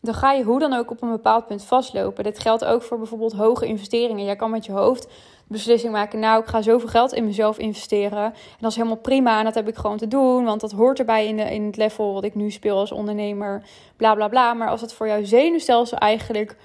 dan 0.00 0.14
ga 0.14 0.32
je 0.32 0.44
hoe 0.44 0.58
dan 0.58 0.72
ook 0.72 0.90
op 0.90 1.02
een 1.02 1.10
bepaald 1.10 1.46
punt 1.46 1.64
vastlopen. 1.64 2.24
Dit 2.24 2.38
geldt 2.38 2.64
ook 2.64 2.82
voor 2.82 2.98
bijvoorbeeld 2.98 3.32
hoge 3.32 3.66
investeringen. 3.66 4.24
Jij 4.24 4.36
kan 4.36 4.50
met 4.50 4.66
je 4.66 4.72
hoofd 4.72 5.08
beslissing 5.46 5.92
maken. 5.92 6.18
Nou, 6.18 6.42
ik 6.42 6.48
ga 6.48 6.62
zoveel 6.62 6.88
geld 6.88 7.12
in 7.12 7.24
mezelf 7.24 7.58
investeren. 7.58 8.24
En 8.24 8.58
dat 8.60 8.70
is 8.70 8.76
helemaal 8.76 8.96
prima. 8.96 9.38
En 9.38 9.44
dat 9.44 9.54
heb 9.54 9.68
ik 9.68 9.76
gewoon 9.76 9.96
te 9.96 10.08
doen. 10.08 10.44
Want 10.44 10.60
dat 10.60 10.72
hoort 10.72 10.98
erbij 10.98 11.26
in, 11.26 11.36
de, 11.36 11.54
in 11.54 11.66
het 11.66 11.76
level 11.76 12.12
wat 12.12 12.24
ik 12.24 12.34
nu 12.34 12.50
speel 12.50 12.78
als 12.78 12.92
ondernemer. 12.92 13.62
Bla 13.96 14.14
bla 14.14 14.28
bla. 14.28 14.54
Maar 14.54 14.68
als 14.68 14.80
het 14.80 14.92
voor 14.92 15.06
jouw 15.06 15.24
zenuwstelsel 15.24 15.98
eigenlijk 15.98 16.56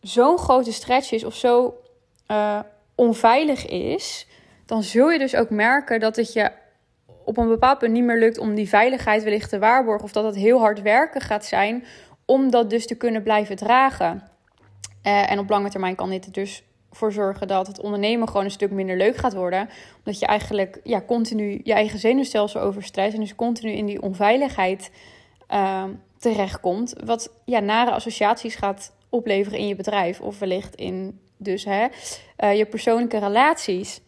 zo'n 0.00 0.38
grote 0.38 0.72
stretch 0.72 1.12
is 1.12 1.24
of 1.24 1.34
zo 1.34 1.74
uh, 2.30 2.60
onveilig 2.94 3.66
is, 3.66 4.26
dan 4.66 4.82
zul 4.82 5.10
je 5.10 5.18
dus 5.18 5.34
ook 5.34 5.50
merken 5.50 6.00
dat 6.00 6.16
het 6.16 6.32
je 6.32 6.50
op 7.24 7.36
een 7.36 7.48
bepaald 7.48 7.78
punt 7.78 7.92
niet 7.92 8.04
meer 8.04 8.18
lukt 8.18 8.38
om 8.38 8.54
die 8.54 8.68
veiligheid 8.68 9.22
wellicht 9.22 9.50
te 9.50 9.58
waarborgen. 9.58 10.04
Of 10.04 10.12
dat 10.12 10.24
het 10.24 10.34
heel 10.34 10.58
hard 10.58 10.82
werken 10.82 11.20
gaat 11.20 11.44
zijn 11.44 11.84
om 12.24 12.50
dat 12.50 12.70
dus 12.70 12.86
te 12.86 12.94
kunnen 12.94 13.22
blijven 13.22 13.56
dragen. 13.56 14.22
Uh, 15.06 15.30
en 15.30 15.38
op 15.38 15.48
lange 15.48 15.70
termijn 15.70 15.94
kan 15.94 16.10
dit 16.10 16.26
er 16.26 16.32
dus 16.32 16.62
voor 16.92 17.12
zorgen 17.12 17.48
dat 17.48 17.66
het 17.66 17.80
ondernemen 17.80 18.28
gewoon 18.28 18.44
een 18.44 18.50
stuk 18.50 18.70
minder 18.70 18.96
leuk 18.96 19.16
gaat 19.16 19.34
worden. 19.34 19.68
Omdat 19.98 20.20
je 20.20 20.26
eigenlijk 20.26 20.80
ja, 20.84 21.02
continu 21.06 21.60
je 21.64 21.72
eigen 21.72 21.98
zenuwstelsel 21.98 22.60
overstrijdt. 22.60 23.14
En 23.14 23.20
dus 23.20 23.34
continu 23.34 23.70
in 23.70 23.86
die 23.86 24.02
onveiligheid 24.02 24.90
uh, 25.50 25.84
terechtkomt. 26.18 26.94
Wat 27.04 27.32
ja, 27.44 27.60
nare 27.60 27.90
associaties 27.90 28.54
gaat 28.54 28.92
opleveren 29.10 29.58
in 29.58 29.66
je 29.66 29.76
bedrijf. 29.76 30.20
Of 30.20 30.38
wellicht 30.38 30.74
in 30.74 31.20
dus 31.36 31.64
hè, 31.64 31.86
uh, 32.38 32.56
je 32.56 32.66
persoonlijke 32.66 33.18
relaties. 33.18 34.00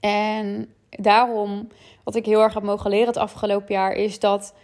En 0.00 0.74
daarom, 0.90 1.68
wat 2.04 2.14
ik 2.14 2.26
heel 2.26 2.42
erg 2.42 2.54
heb 2.54 2.62
mogen 2.62 2.90
leren 2.90 3.06
het 3.06 3.16
afgelopen 3.16 3.74
jaar, 3.74 3.92
is 3.92 4.18
dat 4.18 4.54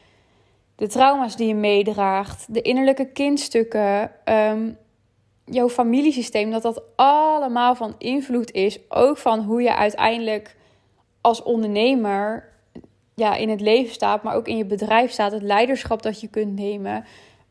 de 0.75 0.89
trauma's 0.89 1.37
die 1.37 1.47
je 1.47 1.55
meedraagt, 1.55 2.55
de 2.55 2.63
innerlijke 2.63 3.07
kindstukken, 3.07 4.13
um, 4.25 4.79
jouw 5.45 5.69
familiesysteem, 5.69 6.51
dat 6.51 6.63
dat 6.63 6.83
allemaal 6.97 7.75
van 7.75 7.95
invloed 7.99 8.53
is. 8.53 8.79
Ook 8.89 9.19
van 9.19 9.41
hoe 9.41 9.63
je 9.63 9.77
uiteindelijk 9.77 10.57
als 11.21 11.43
ondernemer 11.43 12.53
ja, 13.15 13.35
in 13.35 13.49
het 13.49 13.61
leven 13.61 13.93
staat, 13.93 14.23
maar 14.23 14.35
ook 14.35 14.49
in 14.49 14.57
je 14.57 14.65
bedrijf 14.65 15.11
staat. 15.11 15.33
Het 15.33 15.43
leiderschap 15.43 16.03
dat 16.03 16.21
je 16.21 16.29
kunt 16.29 16.55
nemen. 16.55 17.05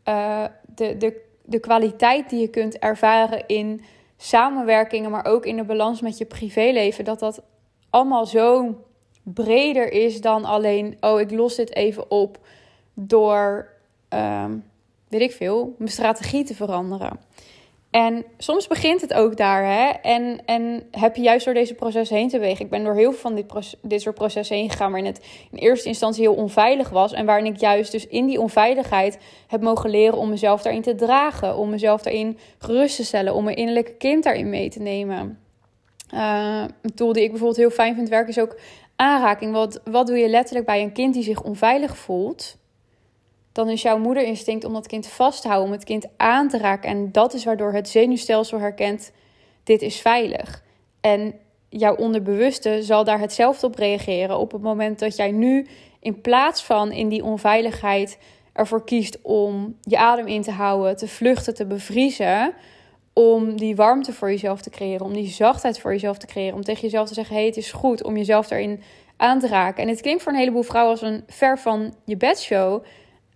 Uh, 0.05 0.45
de, 0.75 0.97
de, 0.97 1.24
de 1.45 1.59
kwaliteit 1.59 2.29
die 2.29 2.39
je 2.39 2.47
kunt 2.47 2.79
ervaren 2.79 3.47
in 3.47 3.81
samenwerkingen, 4.17 5.11
maar 5.11 5.25
ook 5.25 5.45
in 5.45 5.55
de 5.55 5.63
balans 5.63 6.01
met 6.01 6.17
je 6.17 6.25
privéleven. 6.25 7.05
Dat 7.05 7.19
dat 7.19 7.41
allemaal 7.89 8.25
zo 8.25 8.75
breder 9.23 9.91
is 9.91 10.21
dan 10.21 10.45
alleen, 10.45 10.97
oh, 10.99 11.19
ik 11.19 11.31
los 11.31 11.55
dit 11.55 11.75
even 11.75 12.11
op 12.11 12.39
door, 12.93 13.69
um, 14.09 14.63
weet 15.07 15.21
ik 15.21 15.31
veel, 15.31 15.75
mijn 15.77 15.91
strategie 15.91 16.43
te 16.43 16.55
veranderen. 16.55 17.19
En 17.95 18.25
soms 18.37 18.67
begint 18.67 19.01
het 19.01 19.13
ook 19.13 19.37
daar. 19.37 19.65
Hè? 19.65 19.89
En, 19.89 20.39
en 20.45 20.83
heb 20.91 21.15
je 21.15 21.21
juist 21.21 21.45
door 21.45 21.53
deze 21.53 21.73
proces 21.73 22.09
heen 22.09 22.29
te 22.29 22.39
wegen. 22.39 22.65
Ik 22.65 22.71
ben 22.71 22.83
door 22.83 22.95
heel 22.95 23.11
veel 23.11 23.19
van 23.19 23.35
dit, 23.35 23.77
dit 23.81 24.01
soort 24.01 24.15
processen 24.15 24.55
heen 24.55 24.69
gegaan. 24.69 24.91
Waarin 24.91 25.11
het 25.11 25.25
in 25.51 25.57
eerste 25.57 25.87
instantie 25.87 26.21
heel 26.21 26.33
onveilig 26.33 26.89
was. 26.89 27.13
En 27.13 27.25
waarin 27.25 27.45
ik 27.45 27.59
juist 27.59 27.91
dus 27.91 28.07
in 28.07 28.25
die 28.25 28.39
onveiligheid 28.39 29.17
heb 29.47 29.61
mogen 29.61 29.89
leren 29.89 30.17
om 30.17 30.29
mezelf 30.29 30.61
daarin 30.61 30.81
te 30.81 30.95
dragen. 30.95 31.57
Om 31.57 31.69
mezelf 31.69 32.01
daarin 32.01 32.37
gerust 32.57 32.95
te 32.95 33.05
stellen. 33.05 33.33
Om 33.33 33.43
mijn 33.43 33.55
innerlijke 33.55 33.93
kind 33.93 34.23
daarin 34.23 34.49
mee 34.49 34.69
te 34.69 34.81
nemen. 34.81 35.39
Uh, 36.13 36.63
een 36.81 36.93
tool 36.93 37.13
die 37.13 37.23
ik 37.23 37.29
bijvoorbeeld 37.29 37.59
heel 37.59 37.69
fijn 37.69 37.95
vind 37.95 38.09
werken 38.09 38.29
is 38.29 38.39
ook 38.39 38.59
aanraking. 38.95 39.51
Wat, 39.51 39.81
wat 39.83 40.07
doe 40.07 40.17
je 40.17 40.29
letterlijk 40.29 40.65
bij 40.65 40.81
een 40.81 40.93
kind 40.93 41.13
die 41.13 41.23
zich 41.23 41.41
onveilig 41.41 41.97
voelt? 41.97 42.57
Dan 43.55 43.69
is 43.69 43.81
jouw 43.81 43.97
moederinstinct 43.97 44.65
om 44.65 44.73
dat 44.73 44.87
kind 44.87 45.07
vast 45.07 45.41
te 45.41 45.47
houden, 45.47 45.69
om 45.69 45.75
het 45.75 45.83
kind 45.83 46.05
aan 46.17 46.47
te 46.47 46.57
raken. 46.57 46.89
En 46.89 47.11
dat 47.11 47.33
is 47.33 47.43
waardoor 47.43 47.73
het 47.73 47.89
zenuwstelsel 47.89 48.59
herkent: 48.59 49.11
dit 49.63 49.81
is 49.81 50.01
veilig. 50.01 50.63
En 51.01 51.33
jouw 51.69 51.95
onderbewuste 51.95 52.83
zal 52.83 53.03
daar 53.03 53.19
hetzelfde 53.19 53.67
op 53.67 53.75
reageren. 53.75 54.37
Op 54.37 54.51
het 54.51 54.61
moment 54.61 54.99
dat 54.99 55.15
jij 55.15 55.31
nu 55.31 55.67
in 55.99 56.21
plaats 56.21 56.63
van 56.63 56.91
in 56.91 57.09
die 57.09 57.23
onveiligheid 57.23 58.17
ervoor 58.53 58.83
kiest 58.83 59.21
om 59.21 59.77
je 59.81 59.97
adem 59.97 60.27
in 60.27 60.41
te 60.41 60.51
houden, 60.51 60.97
te 60.97 61.07
vluchten, 61.07 61.53
te 61.53 61.65
bevriezen. 61.65 62.53
Om 63.13 63.57
die 63.57 63.75
warmte 63.75 64.13
voor 64.13 64.29
jezelf 64.29 64.61
te 64.61 64.69
creëren, 64.69 65.05
om 65.05 65.13
die 65.13 65.27
zachtheid 65.27 65.79
voor 65.79 65.91
jezelf 65.91 66.17
te 66.17 66.27
creëren. 66.27 66.55
Om 66.55 66.63
tegen 66.63 66.81
jezelf 66.81 67.07
te 67.07 67.13
zeggen: 67.13 67.33
hé, 67.33 67.41
hey, 67.41 67.49
het 67.49 67.59
is 67.59 67.71
goed 67.71 68.03
om 68.03 68.17
jezelf 68.17 68.47
daarin 68.47 68.81
aan 69.17 69.39
te 69.39 69.47
raken. 69.47 69.83
En 69.83 69.89
het 69.89 70.01
klinkt 70.01 70.23
voor 70.23 70.31
een 70.31 70.37
heleboel 70.37 70.63
vrouwen 70.63 70.91
als 70.91 71.01
een 71.01 71.23
ver 71.27 71.59
van 71.59 71.93
je 72.05 72.17
bedshow. 72.17 72.83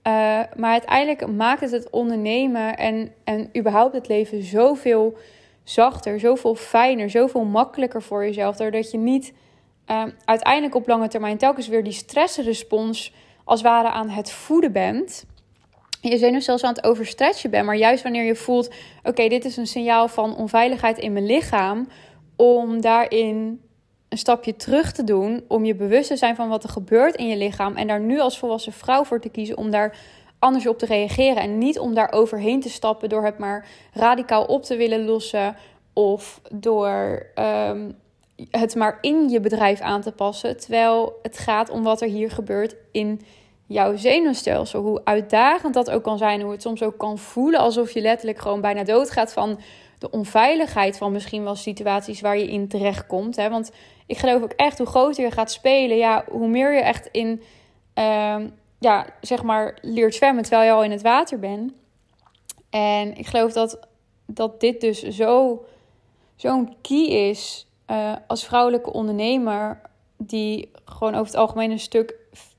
Uh, 0.09 0.15
maar 0.55 0.71
uiteindelijk 0.71 1.27
maakt 1.27 1.61
het 1.61 1.71
het 1.71 1.89
ondernemen 1.89 2.77
en, 2.77 3.11
en 3.23 3.49
überhaupt 3.57 3.93
het 3.93 4.07
leven 4.07 4.43
zoveel 4.43 5.17
zachter, 5.63 6.19
zoveel 6.19 6.55
fijner, 6.55 7.09
zoveel 7.09 7.43
makkelijker 7.43 8.01
voor 8.01 8.25
jezelf. 8.25 8.55
Doordat 8.55 8.91
je 8.91 8.97
niet 8.97 9.33
uh, 9.87 10.03
uiteindelijk 10.25 10.75
op 10.75 10.87
lange 10.87 11.07
termijn 11.07 11.37
telkens 11.37 11.67
weer 11.67 11.83
die 11.83 11.93
stressrespons 11.93 13.13
als 13.43 13.61
ware 13.61 13.89
aan 13.89 14.09
het 14.09 14.31
voeden 14.31 14.71
bent. 14.71 15.25
Je 16.01 16.17
zenuwstelsel 16.17 16.67
aan 16.67 16.73
het 16.73 16.85
overstretchen 16.85 17.49
bent. 17.49 17.65
Maar 17.65 17.75
juist 17.75 18.03
wanneer 18.03 18.23
je 18.23 18.35
voelt: 18.35 18.73
oké, 19.03 19.27
dit 19.27 19.45
is 19.45 19.57
een 19.57 19.67
signaal 19.67 20.07
van 20.07 20.35
onveiligheid 20.35 20.97
in 20.97 21.13
mijn 21.13 21.25
lichaam. 21.25 21.87
Om 22.35 22.81
daarin 22.81 23.61
een 24.09 24.17
stapje 24.17 24.55
terug 24.55 24.91
te 24.91 25.03
doen 25.03 25.43
om 25.47 25.65
je 25.65 25.75
bewust 25.75 26.07
te 26.07 26.17
zijn 26.17 26.35
van 26.35 26.49
wat 26.49 26.63
er 26.63 26.69
gebeurt 26.69 27.15
in 27.15 27.27
je 27.27 27.37
lichaam 27.37 27.75
en 27.75 27.87
daar 27.87 27.99
nu 27.99 28.19
als 28.19 28.39
volwassen 28.39 28.73
vrouw 28.73 29.03
voor 29.03 29.21
te 29.21 29.29
kiezen 29.29 29.57
om 29.57 29.71
daar 29.71 29.97
anders 30.39 30.67
op 30.67 30.77
te 30.77 30.85
reageren 30.85 31.41
en 31.41 31.57
niet 31.57 31.79
om 31.79 31.93
daar 31.93 32.11
overheen 32.11 32.61
te 32.61 32.69
stappen 32.69 33.09
door 33.09 33.25
het 33.25 33.37
maar 33.37 33.67
radicaal 33.93 34.45
op 34.45 34.63
te 34.63 34.75
willen 34.75 35.05
lossen 35.05 35.55
of 35.93 36.41
door 36.51 37.25
um, 37.35 37.97
het 38.51 38.75
maar 38.75 38.97
in 39.01 39.29
je 39.29 39.39
bedrijf 39.39 39.79
aan 39.81 40.01
te 40.01 40.11
passen, 40.11 40.57
terwijl 40.57 41.19
het 41.21 41.37
gaat 41.37 41.69
om 41.69 41.83
wat 41.83 42.01
er 42.01 42.07
hier 42.07 42.31
gebeurt 42.31 42.75
in 42.91 43.21
jouw 43.65 43.97
zenuwstelsel. 43.97 44.81
Hoe 44.81 45.01
uitdagend 45.03 45.73
dat 45.73 45.89
ook 45.89 46.03
kan 46.03 46.17
zijn, 46.17 46.41
hoe 46.41 46.51
het 46.51 46.61
soms 46.61 46.83
ook 46.83 46.97
kan 46.97 47.17
voelen 47.17 47.59
alsof 47.59 47.91
je 47.91 48.01
letterlijk 48.01 48.39
gewoon 48.39 48.61
bijna 48.61 48.83
doodgaat 48.83 49.33
van 49.33 49.59
de 49.99 50.11
onveiligheid 50.11 50.97
van 50.97 51.11
misschien 51.11 51.43
wel 51.43 51.55
situaties 51.55 52.21
waar 52.21 52.37
je 52.37 52.51
in 52.51 52.67
terechtkomt. 52.67 53.35
Hè? 53.35 53.49
Want 53.49 53.71
ik 54.05 54.17
geloof 54.17 54.41
ook 54.41 54.51
echt, 54.51 54.77
hoe 54.77 54.87
groter 54.87 55.23
je 55.23 55.31
gaat 55.31 55.51
spelen, 55.51 55.97
ja, 55.97 56.25
hoe 56.29 56.47
meer 56.47 56.73
je 56.73 56.81
echt 56.81 57.09
in, 57.11 57.41
uh, 57.95 58.35
ja, 58.79 59.05
zeg 59.21 59.43
maar, 59.43 59.77
leert 59.81 60.15
zwemmen 60.15 60.43
terwijl 60.43 60.63
je 60.63 60.71
al 60.71 60.83
in 60.83 60.91
het 60.91 61.01
water 61.01 61.39
bent. 61.39 61.73
En 62.69 63.17
ik 63.17 63.27
geloof 63.27 63.53
dat, 63.53 63.79
dat 64.25 64.59
dit 64.59 64.81
dus 64.81 65.01
zo, 65.01 65.63
zo'n 66.35 66.75
key 66.81 67.05
is 67.05 67.67
uh, 67.91 68.13
als 68.27 68.45
vrouwelijke 68.45 68.93
ondernemer, 68.93 69.81
die 70.17 70.71
gewoon 70.85 71.13
over 71.13 71.25
het 71.25 71.35
algemeen 71.35 71.71
een 71.71 71.79
stuk 71.79 72.15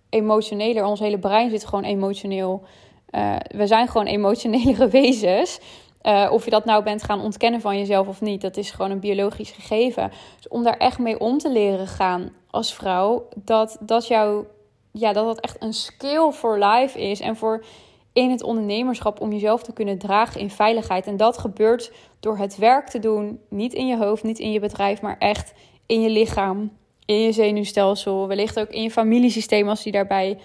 emotioneler, 0.08 0.84
ons 0.84 1.00
hele 1.00 1.18
brein 1.18 1.50
zit 1.50 1.64
gewoon 1.64 1.84
emotioneel. 1.84 2.64
Uh, 3.10 3.36
we 3.56 3.66
zijn 3.66 3.88
gewoon 3.88 4.06
emotionelere 4.16 4.88
wezens. 4.88 5.60
Uh, 6.02 6.28
of 6.32 6.44
je 6.44 6.50
dat 6.50 6.64
nou 6.64 6.82
bent 6.82 7.02
gaan 7.02 7.20
ontkennen 7.20 7.60
van 7.60 7.78
jezelf 7.78 8.08
of 8.08 8.20
niet, 8.20 8.40
dat 8.40 8.56
is 8.56 8.70
gewoon 8.70 8.90
een 8.90 9.00
biologisch 9.00 9.50
gegeven. 9.50 10.10
Dus 10.36 10.48
om 10.48 10.62
daar 10.62 10.76
echt 10.76 10.98
mee 10.98 11.20
om 11.20 11.38
te 11.38 11.52
leren 11.52 11.86
gaan 11.86 12.30
als 12.50 12.74
vrouw, 12.74 13.28
dat 13.34 13.76
dat 13.80 14.06
jou, 14.06 14.44
ja, 14.90 15.12
dat 15.12 15.26
dat 15.26 15.40
echt 15.40 15.56
een 15.62 15.72
skill 15.72 16.30
for 16.30 16.58
life 16.58 17.00
is 17.00 17.20
en 17.20 17.36
voor 17.36 17.64
in 18.12 18.30
het 18.30 18.42
ondernemerschap 18.42 19.20
om 19.20 19.32
jezelf 19.32 19.62
te 19.62 19.72
kunnen 19.72 19.98
dragen 19.98 20.40
in 20.40 20.50
veiligheid. 20.50 21.06
En 21.06 21.16
dat 21.16 21.38
gebeurt 21.38 21.92
door 22.20 22.38
het 22.38 22.56
werk 22.56 22.88
te 22.88 22.98
doen, 22.98 23.40
niet 23.48 23.72
in 23.72 23.86
je 23.86 23.96
hoofd, 23.96 24.22
niet 24.22 24.38
in 24.38 24.52
je 24.52 24.60
bedrijf, 24.60 25.02
maar 25.02 25.18
echt 25.18 25.52
in 25.86 26.00
je 26.00 26.10
lichaam, 26.10 26.72
in 27.04 27.20
je 27.20 27.32
zenuwstelsel, 27.32 28.28
wellicht 28.28 28.60
ook 28.60 28.68
in 28.68 28.82
je 28.82 28.90
familiesysteem 28.90 29.68
als 29.68 29.82
die 29.82 29.92
daarbij 29.92 30.38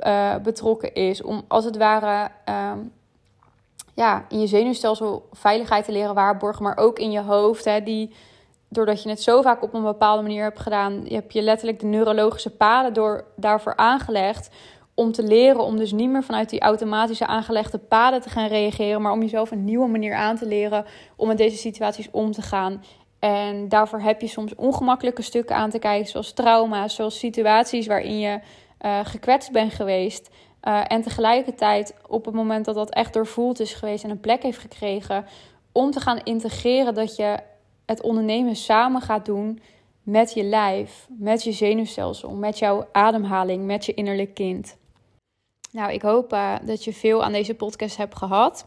uh, 0.00 0.36
betrokken 0.36 0.94
is. 0.94 1.22
Om 1.22 1.44
als 1.48 1.64
het 1.64 1.76
ware. 1.76 2.30
Uh, 2.48 2.72
ja, 3.98 4.24
in 4.28 4.40
je 4.40 4.46
zenuwstelsel 4.46 5.28
veiligheid 5.32 5.84
te 5.84 5.92
leren 5.92 6.14
waarborgen, 6.14 6.62
maar 6.62 6.76
ook 6.76 6.98
in 6.98 7.10
je 7.10 7.20
hoofd. 7.20 7.64
Hè, 7.64 7.82
die, 7.82 8.14
doordat 8.68 9.02
je 9.02 9.08
het 9.08 9.22
zo 9.22 9.42
vaak 9.42 9.62
op 9.62 9.74
een 9.74 9.82
bepaalde 9.82 10.22
manier 10.22 10.42
hebt 10.42 10.60
gedaan, 10.60 11.00
je 11.04 11.14
hebt 11.14 11.32
je 11.32 11.42
letterlijk 11.42 11.80
de 11.80 11.86
neurologische 11.86 12.50
paden 12.50 12.92
door, 12.92 13.24
daarvoor 13.36 13.76
aangelegd. 13.76 14.50
Om 14.94 15.12
te 15.12 15.22
leren 15.22 15.64
om 15.64 15.76
dus 15.76 15.92
niet 15.92 16.10
meer 16.10 16.22
vanuit 16.22 16.50
die 16.50 16.60
automatische 16.60 17.26
aangelegde 17.26 17.78
paden 17.78 18.20
te 18.20 18.30
gaan 18.30 18.48
reageren, 18.48 19.02
maar 19.02 19.12
om 19.12 19.20
jezelf 19.20 19.50
een 19.50 19.64
nieuwe 19.64 19.88
manier 19.88 20.14
aan 20.14 20.36
te 20.36 20.46
leren 20.46 20.84
om 21.16 21.28
met 21.28 21.38
deze 21.38 21.56
situaties 21.56 22.08
om 22.10 22.32
te 22.32 22.42
gaan. 22.42 22.82
En 23.18 23.68
daarvoor 23.68 24.00
heb 24.00 24.20
je 24.20 24.26
soms 24.26 24.54
ongemakkelijke 24.54 25.22
stukken 25.22 25.56
aan 25.56 25.70
te 25.70 25.78
kijken, 25.78 26.08
zoals 26.08 26.32
trauma's, 26.32 26.94
zoals 26.94 27.18
situaties 27.18 27.86
waarin 27.86 28.18
je 28.18 28.40
uh, 28.80 29.00
gekwetst 29.02 29.52
bent 29.52 29.72
geweest. 29.72 30.30
Uh, 30.62 30.84
en 30.86 31.02
tegelijkertijd, 31.02 31.94
op 32.06 32.24
het 32.24 32.34
moment 32.34 32.64
dat 32.64 32.74
dat 32.74 32.90
echt 32.90 33.12
doorvoeld 33.12 33.60
is 33.60 33.74
geweest 33.74 34.04
en 34.04 34.10
een 34.10 34.20
plek 34.20 34.42
heeft 34.42 34.58
gekregen, 34.58 35.24
om 35.72 35.90
te 35.90 36.00
gaan 36.00 36.22
integreren 36.22 36.94
dat 36.94 37.16
je 37.16 37.38
het 37.86 38.02
ondernemen 38.02 38.56
samen 38.56 39.00
gaat 39.00 39.26
doen 39.26 39.60
met 40.02 40.34
je 40.34 40.42
lijf, 40.42 41.06
met 41.08 41.42
je 41.44 41.52
zenuwstelsel, 41.52 42.30
met 42.30 42.58
jouw 42.58 42.88
ademhaling, 42.92 43.64
met 43.64 43.86
je 43.86 43.94
innerlijk 43.94 44.34
kind. 44.34 44.76
Nou, 45.72 45.92
ik 45.92 46.02
hoop 46.02 46.36
dat 46.62 46.84
je 46.84 46.92
veel 46.92 47.24
aan 47.24 47.32
deze 47.32 47.54
podcast 47.54 47.96
hebt 47.96 48.16
gehad. 48.16 48.66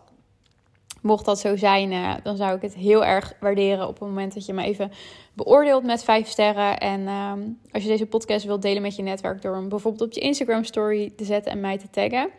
Mocht 1.01 1.25
dat 1.25 1.39
zo 1.39 1.55
zijn, 1.55 2.19
dan 2.23 2.37
zou 2.37 2.55
ik 2.55 2.61
het 2.61 2.75
heel 2.75 3.05
erg 3.05 3.33
waarderen 3.39 3.87
op 3.87 3.99
het 3.99 4.07
moment 4.07 4.33
dat 4.33 4.45
je 4.45 4.53
me 4.53 4.63
even 4.63 4.91
beoordeelt 5.33 5.83
met 5.83 6.03
vijf 6.03 6.27
sterren. 6.27 6.77
En 6.77 7.07
ehm, 7.07 7.39
als 7.71 7.83
je 7.83 7.89
deze 7.89 8.05
podcast 8.05 8.45
wilt 8.45 8.61
delen 8.61 8.81
met 8.81 8.95
je 8.95 9.03
netwerk 9.03 9.41
door 9.41 9.55
hem 9.55 9.69
bijvoorbeeld 9.69 10.03
op 10.03 10.13
je 10.13 10.19
Instagram 10.19 10.63
story 10.63 11.13
te 11.15 11.25
zetten 11.25 11.51
en 11.51 11.59
mij 11.59 11.77
te 11.77 11.89
taggen. 11.89 12.29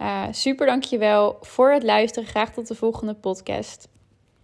Uh, 0.00 0.24
super 0.30 0.66
dankjewel 0.66 1.36
voor 1.40 1.70
het 1.70 1.82
luisteren. 1.82 2.28
Graag 2.28 2.52
tot 2.52 2.68
de 2.68 2.74
volgende 2.74 3.14
podcast. 3.14 3.88